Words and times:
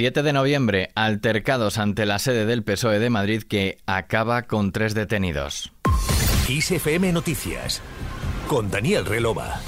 7 0.00 0.22
de 0.22 0.32
noviembre, 0.32 0.88
altercados 0.94 1.76
ante 1.76 2.06
la 2.06 2.18
sede 2.18 2.46
del 2.46 2.62
PSOE 2.62 2.98
de 2.98 3.10
Madrid 3.10 3.42
que 3.42 3.76
acaba 3.84 4.44
con 4.44 4.72
tres 4.72 4.94
detenidos. 4.94 5.74
ISFM 6.48 7.12
Noticias 7.12 7.82
con 8.48 8.70
Daniel 8.70 9.04
Relova. 9.04 9.60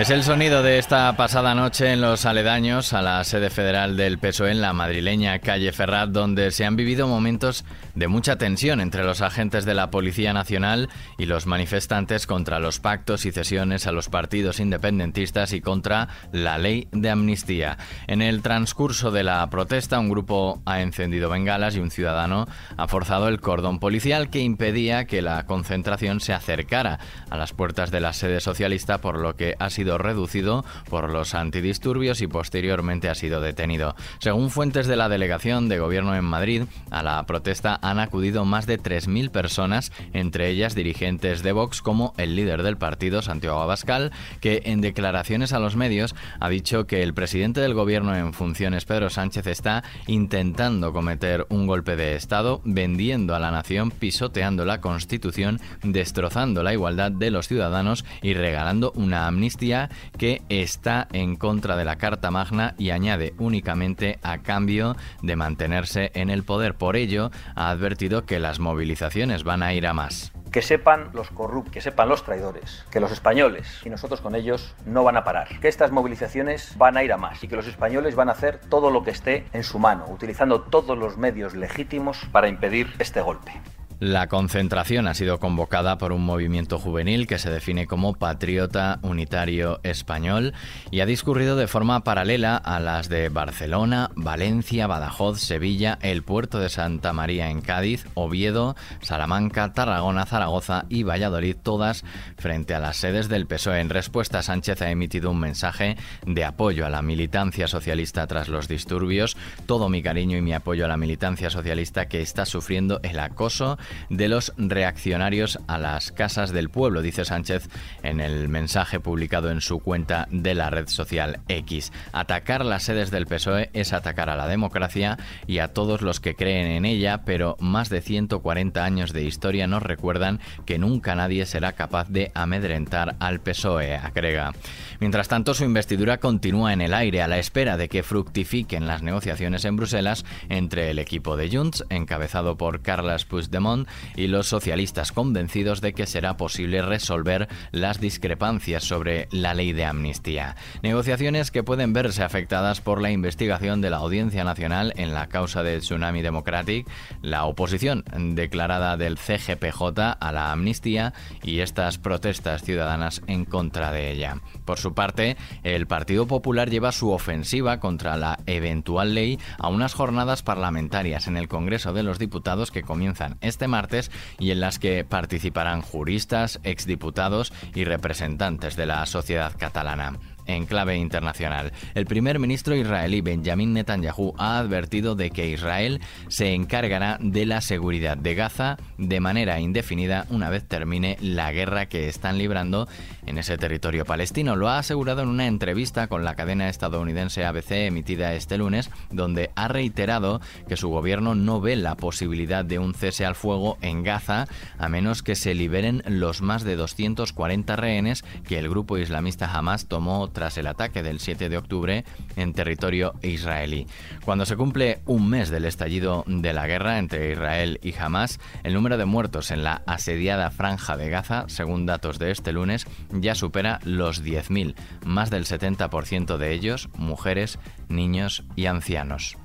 Es 0.00 0.08
el 0.08 0.22
sonido 0.22 0.62
de 0.62 0.78
esta 0.78 1.14
pasada 1.14 1.54
noche 1.54 1.92
en 1.92 2.00
los 2.00 2.24
aledaños 2.24 2.94
a 2.94 3.02
la 3.02 3.22
sede 3.22 3.50
federal 3.50 3.98
del 3.98 4.18
PSOE 4.18 4.50
en 4.50 4.62
la 4.62 4.72
madrileña 4.72 5.40
calle 5.40 5.72
Ferrat, 5.72 6.08
donde 6.08 6.52
se 6.52 6.64
han 6.64 6.74
vivido 6.74 7.06
momentos 7.06 7.66
de 7.94 8.08
mucha 8.08 8.36
tensión 8.36 8.80
entre 8.80 9.04
los 9.04 9.20
agentes 9.20 9.66
de 9.66 9.74
la 9.74 9.90
Policía 9.90 10.32
Nacional 10.32 10.88
y 11.18 11.26
los 11.26 11.46
manifestantes 11.46 12.26
contra 12.26 12.60
los 12.60 12.80
pactos 12.80 13.26
y 13.26 13.30
cesiones 13.30 13.86
a 13.86 13.92
los 13.92 14.08
partidos 14.08 14.58
independentistas 14.58 15.52
y 15.52 15.60
contra 15.60 16.08
la 16.32 16.56
ley 16.56 16.88
de 16.92 17.10
amnistía. 17.10 17.76
En 18.06 18.22
el 18.22 18.40
transcurso 18.40 19.10
de 19.10 19.22
la 19.22 19.46
protesta, 19.50 19.98
un 19.98 20.08
grupo 20.08 20.62
ha 20.64 20.80
encendido 20.80 21.28
bengalas 21.28 21.76
y 21.76 21.80
un 21.80 21.90
ciudadano 21.90 22.48
ha 22.78 22.88
forzado 22.88 23.28
el 23.28 23.42
cordón 23.42 23.78
policial 23.78 24.30
que 24.30 24.40
impedía 24.40 25.04
que 25.04 25.20
la 25.20 25.44
concentración 25.44 26.20
se 26.20 26.32
acercara 26.32 27.00
a 27.28 27.36
las 27.36 27.52
puertas 27.52 27.90
de 27.90 28.00
la 28.00 28.14
sede 28.14 28.40
socialista, 28.40 29.02
por 29.02 29.18
lo 29.18 29.36
que 29.36 29.56
ha 29.58 29.68
sido 29.68 29.89
reducido 29.98 30.64
por 30.88 31.10
los 31.10 31.34
antidisturbios 31.34 32.20
y 32.20 32.26
posteriormente 32.26 33.08
ha 33.08 33.14
sido 33.14 33.40
detenido. 33.40 33.94
Según 34.18 34.50
fuentes 34.50 34.86
de 34.86 34.96
la 34.96 35.08
delegación 35.08 35.68
de 35.68 35.78
gobierno 35.78 36.14
en 36.14 36.24
Madrid, 36.24 36.62
a 36.90 37.02
la 37.02 37.24
protesta 37.26 37.78
han 37.82 37.98
acudido 37.98 38.44
más 38.44 38.66
de 38.66 38.78
3.000 38.78 39.30
personas, 39.30 39.92
entre 40.12 40.48
ellas 40.48 40.74
dirigentes 40.74 41.42
de 41.42 41.52
Vox 41.52 41.82
como 41.82 42.14
el 42.16 42.36
líder 42.36 42.62
del 42.62 42.76
partido, 42.76 43.22
Santiago 43.22 43.60
Abascal, 43.60 44.12
que 44.40 44.62
en 44.66 44.80
declaraciones 44.80 45.52
a 45.52 45.58
los 45.58 45.76
medios 45.76 46.14
ha 46.38 46.48
dicho 46.48 46.86
que 46.86 47.02
el 47.02 47.14
presidente 47.14 47.60
del 47.60 47.74
gobierno 47.74 48.14
en 48.14 48.32
funciones, 48.32 48.84
Pedro 48.84 49.10
Sánchez, 49.10 49.46
está 49.46 49.84
intentando 50.06 50.92
cometer 50.92 51.46
un 51.48 51.66
golpe 51.66 51.96
de 51.96 52.16
Estado, 52.16 52.60
vendiendo 52.64 53.34
a 53.34 53.40
la 53.40 53.50
nación, 53.50 53.90
pisoteando 53.90 54.64
la 54.64 54.80
Constitución, 54.80 55.60
destrozando 55.82 56.62
la 56.62 56.72
igualdad 56.72 57.12
de 57.12 57.30
los 57.30 57.48
ciudadanos 57.48 58.04
y 58.22 58.34
regalando 58.34 58.92
una 58.94 59.26
amnistía 59.26 59.79
que 60.18 60.42
está 60.48 61.08
en 61.12 61.36
contra 61.36 61.76
de 61.76 61.84
la 61.84 61.96
Carta 61.96 62.30
Magna 62.30 62.74
y 62.76 62.90
añade 62.90 63.34
únicamente 63.38 64.18
a 64.22 64.38
cambio 64.38 64.96
de 65.22 65.36
mantenerse 65.36 66.10
en 66.14 66.30
el 66.30 66.44
poder. 66.44 66.74
Por 66.74 66.96
ello, 66.96 67.30
ha 67.54 67.70
advertido 67.70 68.26
que 68.26 68.38
las 68.38 68.58
movilizaciones 68.58 69.44
van 69.44 69.62
a 69.62 69.72
ir 69.72 69.86
a 69.86 69.94
más 69.94 70.32
que 70.50 70.62
sepan 70.62 71.10
los 71.12 71.30
corruptos, 71.30 71.72
que 71.72 71.80
sepan 71.80 72.08
los 72.08 72.24
traidores, 72.24 72.84
que 72.90 73.00
los 73.00 73.12
españoles 73.12 73.80
y 73.84 73.90
nosotros 73.90 74.20
con 74.20 74.34
ellos 74.34 74.74
no 74.84 75.04
van 75.04 75.16
a 75.16 75.24
parar, 75.24 75.60
que 75.60 75.68
estas 75.68 75.92
movilizaciones 75.92 76.76
van 76.76 76.96
a 76.96 77.04
ir 77.04 77.12
a 77.12 77.16
más 77.16 77.42
y 77.44 77.48
que 77.48 77.56
los 77.56 77.66
españoles 77.66 78.16
van 78.16 78.28
a 78.28 78.32
hacer 78.32 78.58
todo 78.58 78.90
lo 78.90 79.04
que 79.04 79.12
esté 79.12 79.46
en 79.52 79.62
su 79.62 79.78
mano, 79.78 80.06
utilizando 80.08 80.62
todos 80.62 80.98
los 80.98 81.16
medios 81.16 81.54
legítimos 81.54 82.18
para 82.32 82.48
impedir 82.48 82.92
este 82.98 83.20
golpe. 83.20 83.52
La 84.00 84.28
concentración 84.28 85.06
ha 85.08 85.12
sido 85.12 85.38
convocada 85.38 85.98
por 85.98 86.12
un 86.12 86.24
movimiento 86.24 86.78
juvenil 86.78 87.26
que 87.26 87.38
se 87.38 87.50
define 87.50 87.86
como 87.86 88.14
Patriota 88.14 88.98
Unitario 89.02 89.78
Español 89.82 90.54
y 90.90 91.00
ha 91.00 91.06
discurrido 91.06 91.54
de 91.54 91.66
forma 91.66 92.02
paralela 92.02 92.56
a 92.56 92.80
las 92.80 93.10
de 93.10 93.28
Barcelona, 93.28 94.10
Valencia, 94.16 94.86
Badajoz, 94.86 95.40
Sevilla, 95.40 95.98
el 96.00 96.22
puerto 96.22 96.58
de 96.60 96.70
Santa 96.70 97.12
María 97.12 97.50
en 97.50 97.60
Cádiz, 97.60 98.06
Oviedo, 98.14 98.74
Salamanca, 99.02 99.74
Tarragona, 99.74 100.24
Zaragoza 100.24 100.86
y 100.88 101.02
Valladolid, 101.02 101.56
todas 101.62 102.02
frente 102.38 102.72
a 102.72 102.80
las 102.80 102.96
sedes 102.96 103.28
del 103.28 103.46
PSOE. 103.46 103.80
En 103.80 103.90
respuesta, 103.90 104.40
Sánchez 104.40 104.80
ha 104.80 104.90
emitido 104.90 105.30
un 105.30 105.40
mensaje 105.40 105.98
de 106.24 106.46
apoyo 106.46 106.86
a 106.86 106.90
la 106.90 107.02
militancia 107.02 107.68
socialista 107.68 108.26
tras 108.26 108.48
los 108.48 108.66
disturbios. 108.66 109.36
Todo 109.66 109.90
mi 109.90 110.02
cariño 110.02 110.38
y 110.38 110.40
mi 110.42 110.54
apoyo 110.54 110.86
a 110.86 110.88
la 110.88 110.96
militancia 110.96 111.50
socialista 111.50 112.08
que 112.08 112.22
está 112.22 112.46
sufriendo 112.46 112.98
el 113.02 113.18
acoso 113.18 113.76
de 114.08 114.28
los 114.28 114.52
reaccionarios 114.56 115.58
a 115.66 115.78
las 115.78 116.12
casas 116.12 116.52
del 116.52 116.70
pueblo, 116.70 117.02
dice 117.02 117.24
Sánchez 117.24 117.68
en 118.02 118.20
el 118.20 118.48
mensaje 118.48 119.00
publicado 119.00 119.50
en 119.50 119.60
su 119.60 119.80
cuenta 119.80 120.28
de 120.30 120.54
la 120.54 120.70
red 120.70 120.88
social 120.88 121.40
X. 121.48 121.92
Atacar 122.12 122.64
las 122.64 122.84
sedes 122.84 123.10
del 123.10 123.26
PSOE 123.26 123.70
es 123.72 123.92
atacar 123.92 124.30
a 124.30 124.36
la 124.36 124.46
democracia 124.46 125.18
y 125.46 125.58
a 125.58 125.68
todos 125.68 126.02
los 126.02 126.20
que 126.20 126.34
creen 126.34 126.66
en 126.70 126.84
ella, 126.84 127.22
pero 127.24 127.56
más 127.60 127.88
de 127.88 128.00
140 128.00 128.84
años 128.84 129.12
de 129.12 129.24
historia 129.24 129.66
nos 129.66 129.82
recuerdan 129.82 130.40
que 130.66 130.78
nunca 130.78 131.14
nadie 131.14 131.46
será 131.46 131.72
capaz 131.72 132.08
de 132.08 132.30
amedrentar 132.34 133.16
al 133.20 133.40
PSOE, 133.40 133.96
agrega. 133.96 134.52
Mientras 135.00 135.28
tanto, 135.28 135.54
su 135.54 135.64
investidura 135.64 136.18
continúa 136.18 136.72
en 136.72 136.80
el 136.80 136.94
aire 136.94 137.22
a 137.22 137.28
la 137.28 137.38
espera 137.38 137.76
de 137.76 137.88
que 137.88 138.02
fructifiquen 138.02 138.86
las 138.86 139.02
negociaciones 139.02 139.64
en 139.64 139.76
Bruselas 139.76 140.24
entre 140.48 140.90
el 140.90 140.98
equipo 140.98 141.36
de 141.36 141.50
Junts, 141.50 141.84
encabezado 141.88 142.56
por 142.56 142.82
Carles 142.82 143.24
Puigdemont, 143.24 143.79
y 144.16 144.26
los 144.26 144.46
socialistas 144.48 145.12
convencidos 145.12 145.80
de 145.80 145.92
que 145.92 146.06
será 146.06 146.36
posible 146.36 146.82
resolver 146.82 147.48
las 147.72 148.00
discrepancias 148.00 148.84
sobre 148.84 149.28
la 149.30 149.54
ley 149.54 149.72
de 149.72 149.84
amnistía. 149.84 150.56
Negociaciones 150.82 151.50
que 151.50 151.62
pueden 151.62 151.92
verse 151.92 152.22
afectadas 152.22 152.80
por 152.80 153.00
la 153.00 153.10
investigación 153.10 153.80
de 153.80 153.90
la 153.90 153.98
Audiencia 153.98 154.44
Nacional 154.44 154.92
en 154.96 155.14
la 155.14 155.28
causa 155.28 155.62
del 155.62 155.80
Tsunami 155.80 156.22
Democratic, 156.22 156.86
la 157.22 157.44
oposición 157.44 158.04
declarada 158.34 158.96
del 158.96 159.18
CGPJ 159.18 160.16
a 160.20 160.32
la 160.32 160.52
amnistía 160.52 161.12
y 161.42 161.60
estas 161.60 161.98
protestas 161.98 162.62
ciudadanas 162.62 163.22
en 163.26 163.44
contra 163.44 163.92
de 163.92 164.10
ella. 164.10 164.40
Por 164.64 164.78
su 164.78 164.94
parte, 164.94 165.36
el 165.62 165.86
Partido 165.86 166.26
Popular 166.26 166.70
lleva 166.70 166.92
su 166.92 167.10
ofensiva 167.10 167.80
contra 167.80 168.16
la 168.16 168.38
eventual 168.46 169.14
ley 169.14 169.38
a 169.58 169.68
unas 169.68 169.94
jornadas 169.94 170.42
parlamentarias 170.42 171.26
en 171.26 171.36
el 171.36 171.48
Congreso 171.48 171.92
de 171.92 172.02
los 172.02 172.18
Diputados 172.18 172.70
que 172.70 172.82
comienzan 172.82 173.38
este 173.40 173.68
martes 173.70 174.10
y 174.38 174.50
en 174.50 174.60
las 174.60 174.78
que 174.78 175.04
participarán 175.04 175.80
juristas, 175.80 176.60
exdiputados 176.64 177.52
y 177.74 177.84
representantes 177.84 178.76
de 178.76 178.86
la 178.86 179.06
sociedad 179.06 179.54
catalana 179.56 180.18
en 180.54 180.66
clave 180.66 180.96
internacional. 180.96 181.72
El 181.94 182.06
primer 182.06 182.38
ministro 182.38 182.74
israelí 182.74 183.20
Benjamin 183.20 183.72
Netanyahu 183.72 184.34
ha 184.38 184.58
advertido 184.58 185.14
de 185.14 185.30
que 185.30 185.48
Israel 185.48 186.00
se 186.28 186.54
encargará 186.54 187.18
de 187.20 187.46
la 187.46 187.60
seguridad 187.60 188.16
de 188.16 188.34
Gaza 188.34 188.76
de 188.98 189.20
manera 189.20 189.60
indefinida 189.60 190.26
una 190.30 190.50
vez 190.50 190.64
termine 190.66 191.16
la 191.20 191.52
guerra 191.52 191.86
que 191.86 192.08
están 192.08 192.38
librando 192.38 192.88
en 193.26 193.38
ese 193.38 193.56
territorio 193.58 194.04
palestino. 194.04 194.56
Lo 194.56 194.68
ha 194.68 194.78
asegurado 194.78 195.22
en 195.22 195.28
una 195.28 195.46
entrevista 195.46 196.08
con 196.08 196.24
la 196.24 196.34
cadena 196.34 196.68
estadounidense 196.68 197.44
ABC 197.44 197.72
emitida 197.72 198.34
este 198.34 198.58
lunes, 198.58 198.90
donde 199.10 199.50
ha 199.54 199.68
reiterado 199.68 200.40
que 200.68 200.76
su 200.76 200.88
gobierno 200.88 201.34
no 201.34 201.60
ve 201.60 201.76
la 201.76 201.96
posibilidad 201.96 202.64
de 202.64 202.78
un 202.78 202.94
cese 202.94 203.24
al 203.24 203.34
fuego 203.34 203.78
en 203.80 204.02
Gaza 204.02 204.46
a 204.78 204.88
menos 204.88 205.22
que 205.22 205.34
se 205.34 205.54
liberen 205.54 206.02
los 206.06 206.42
más 206.42 206.64
de 206.64 206.76
240 206.76 207.76
rehenes 207.76 208.24
que 208.46 208.58
el 208.58 208.68
grupo 208.68 208.98
islamista 208.98 209.50
Hamas 209.52 209.86
tomó 209.86 210.28
tras 210.40 210.56
el 210.56 210.68
ataque 210.68 211.02
del 211.02 211.20
7 211.20 211.50
de 211.50 211.58
octubre 211.58 212.04
en 212.34 212.54
territorio 212.54 213.12
israelí. 213.20 213.86
Cuando 214.24 214.46
se 214.46 214.56
cumple 214.56 215.02
un 215.04 215.28
mes 215.28 215.50
del 215.50 215.66
estallido 215.66 216.24
de 216.26 216.54
la 216.54 216.66
guerra 216.66 216.98
entre 216.98 217.32
Israel 217.32 217.78
y 217.82 217.94
Hamas, 217.94 218.40
el 218.62 218.72
número 218.72 218.96
de 218.96 219.04
muertos 219.04 219.50
en 219.50 219.64
la 219.64 219.82
asediada 219.86 220.50
franja 220.50 220.96
de 220.96 221.10
Gaza, 221.10 221.44
según 221.48 221.84
datos 221.84 222.18
de 222.18 222.30
este 222.30 222.52
lunes, 222.52 222.86
ya 223.10 223.34
supera 223.34 223.80
los 223.84 224.24
10.000, 224.24 224.76
más 225.04 225.28
del 225.28 225.44
70% 225.44 226.38
de 226.38 226.54
ellos 226.54 226.88
mujeres, 226.96 227.58
niños 227.90 228.42
y 228.56 228.64
ancianos. 228.64 229.36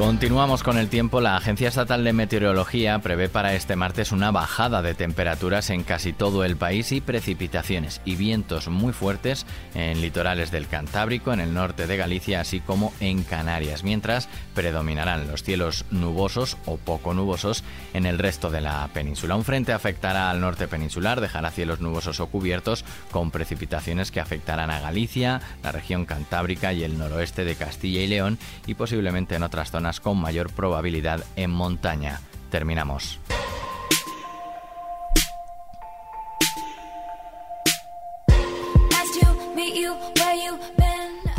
Continuamos 0.00 0.62
con 0.62 0.78
el 0.78 0.88
tiempo. 0.88 1.20
La 1.20 1.36
Agencia 1.36 1.68
Estatal 1.68 2.02
de 2.02 2.14
Meteorología 2.14 2.98
prevé 3.00 3.28
para 3.28 3.52
este 3.52 3.76
martes 3.76 4.12
una 4.12 4.30
bajada 4.30 4.80
de 4.80 4.94
temperaturas 4.94 5.68
en 5.68 5.82
casi 5.82 6.14
todo 6.14 6.42
el 6.42 6.56
país 6.56 6.90
y 6.92 7.02
precipitaciones 7.02 8.00
y 8.06 8.16
vientos 8.16 8.68
muy 8.68 8.94
fuertes 8.94 9.44
en 9.74 10.00
litorales 10.00 10.50
del 10.50 10.68
Cantábrico, 10.68 11.34
en 11.34 11.40
el 11.40 11.52
norte 11.52 11.86
de 11.86 11.98
Galicia, 11.98 12.40
así 12.40 12.60
como 12.60 12.94
en 13.00 13.24
Canarias, 13.24 13.84
mientras 13.84 14.30
predominarán 14.54 15.28
los 15.28 15.42
cielos 15.42 15.84
nubosos 15.90 16.56
o 16.64 16.78
poco 16.78 17.12
nubosos 17.12 17.62
en 17.92 18.06
el 18.06 18.18
resto 18.18 18.48
de 18.48 18.62
la 18.62 18.88
península. 18.94 19.36
Un 19.36 19.44
frente 19.44 19.74
afectará 19.74 20.30
al 20.30 20.40
norte 20.40 20.66
peninsular, 20.66 21.20
dejará 21.20 21.50
cielos 21.50 21.80
nubosos 21.80 22.20
o 22.20 22.26
cubiertos 22.28 22.86
con 23.10 23.30
precipitaciones 23.30 24.10
que 24.10 24.20
afectarán 24.20 24.70
a 24.70 24.80
Galicia, 24.80 25.42
la 25.62 25.72
región 25.72 26.06
cantábrica 26.06 26.72
y 26.72 26.84
el 26.84 26.96
noroeste 26.96 27.44
de 27.44 27.54
Castilla 27.54 28.00
y 28.00 28.06
León 28.06 28.38
y 28.66 28.72
posiblemente 28.72 29.34
en 29.34 29.42
otras 29.42 29.70
zonas 29.70 29.89
con 29.98 30.20
mayor 30.20 30.52
probabilidad 30.52 31.24
en 31.34 31.50
montaña. 31.50 32.20
Terminamos. 32.50 33.18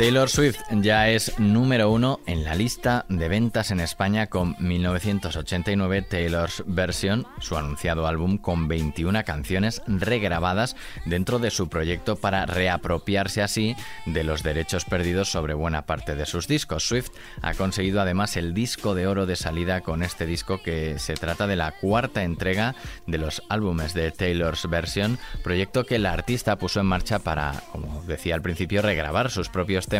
Taylor 0.02 0.28
Swift 0.28 0.58
ya 0.72 1.10
es 1.10 1.38
número 1.38 1.88
uno 1.88 2.18
en 2.26 2.42
la 2.42 2.56
lista 2.56 3.06
de 3.08 3.28
ventas 3.28 3.70
en 3.70 3.78
España 3.78 4.26
con 4.26 4.56
1989 4.58 6.02
Taylor's 6.02 6.64
Version, 6.66 7.24
su 7.38 7.56
anunciado 7.56 8.08
álbum 8.08 8.36
con 8.36 8.66
21 8.66 9.22
canciones 9.22 9.80
regrabadas 9.86 10.74
dentro 11.04 11.38
de 11.38 11.52
su 11.52 11.68
proyecto 11.68 12.16
para 12.16 12.46
reapropiarse 12.46 13.42
así 13.42 13.76
de 14.04 14.24
los 14.24 14.42
derechos 14.42 14.84
perdidos 14.84 15.30
sobre 15.30 15.54
buena 15.54 15.86
parte 15.86 16.16
de 16.16 16.26
sus 16.26 16.48
discos. 16.48 16.82
Swift 16.82 17.10
ha 17.40 17.54
conseguido 17.54 18.00
además 18.00 18.36
el 18.36 18.54
disco 18.54 18.96
de 18.96 19.06
oro 19.06 19.24
de 19.26 19.36
salida 19.36 19.82
con 19.82 20.02
este 20.02 20.26
disco 20.26 20.60
que 20.64 20.98
se 20.98 21.14
trata 21.14 21.46
de 21.46 21.54
la 21.54 21.78
cuarta 21.78 22.24
entrega 22.24 22.74
de 23.06 23.18
los 23.18 23.44
álbumes 23.48 23.94
de 23.94 24.10
Taylor's 24.10 24.68
Version, 24.68 25.20
proyecto 25.44 25.86
que 25.86 26.00
la 26.00 26.12
artista 26.12 26.58
puso 26.58 26.80
en 26.80 26.86
marcha 26.86 27.20
para, 27.20 27.62
como 27.70 28.02
decía 28.02 28.34
al 28.34 28.42
principio, 28.42 28.82
regrabar 28.82 29.30
sus 29.30 29.48
propios 29.48 29.91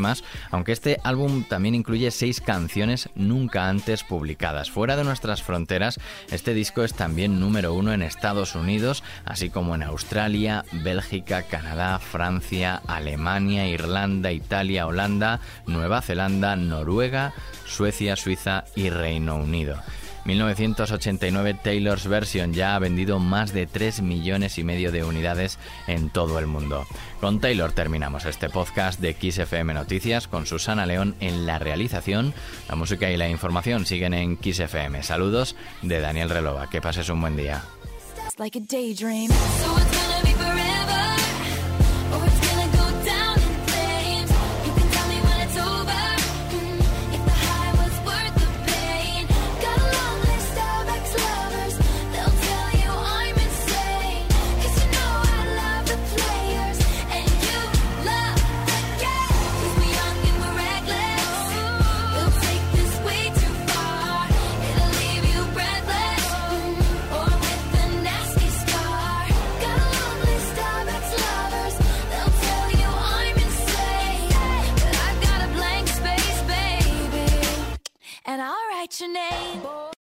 aunque 0.50 0.73
este 0.73 0.99
álbum 1.05 1.44
también 1.44 1.75
incluye 1.75 2.11
seis 2.11 2.41
canciones 2.41 3.11
nunca 3.15 3.69
antes 3.69 4.05
publicadas. 4.05 4.71
Fuera 4.71 4.97
de 4.97 5.05
nuestras 5.05 5.43
fronteras, 5.43 6.00
este 6.31 6.55
disco 6.55 6.83
es 6.83 6.94
también 6.94 7.41
número 7.41 7.75
uno 7.75 7.93
en 7.93 8.03
Estados 8.03 8.55
Unidos, 8.55 9.03
así 9.25 9.50
como 9.50 9.75
en 9.75 9.83
Australia, 9.83 10.65
Bélgica, 10.73 11.43
Canadá, 11.43 11.99
Francia, 11.99 12.81
Alemania, 12.87 13.69
Irlanda, 13.69 14.33
Italia, 14.33 14.87
Holanda, 14.87 15.41
Nueva 15.67 16.00
Zelanda, 16.00 16.56
Noruega, 16.56 17.35
Suecia, 17.67 18.17
Suiza 18.17 18.65
y 18.75 18.91
Reino 18.91 19.37
Unido. 19.37 19.77
1989 20.25 21.55
Taylor's 21.63 22.07
Version 22.07 22.53
ya 22.53 22.75
ha 22.75 22.79
vendido 22.79 23.19
más 23.19 23.53
de 23.53 23.67
3 23.67 24.03
millones 24.03 24.59
y 24.59 24.65
medio 24.65 24.93
de 24.93 25.05
unidades 25.05 25.59
en 25.87 26.11
todo 26.11 26.39
el 26.39 26.47
mundo. 26.47 26.87
Con 27.21 27.41
Taylor 27.41 27.73
terminamos 27.73 28.25
este 28.25 28.49
podcast 28.49 29.01
de 29.01 29.15
XFM 29.15 29.75
Noticias 29.75 30.29
con 30.29 30.47
Susana 30.47 30.87
León 30.87 31.15
en 31.21 31.47
la 31.47 31.59
realización. 31.59 32.35
La 32.69 32.77
música 32.77 33.11
y 33.11 33.17
la 33.17 33.29
información 33.29 33.87
siguen 33.87 34.15
en 34.15 34.39
XFM. 34.43 35.03
Saludos 35.03 35.57
de 35.83 36.01
Daniel 36.01 36.31
Relova. 36.31 36.69
Que 36.71 36.81
pases 36.81 37.09
un 37.09 37.21
buen 37.21 37.37
día. 37.37 37.63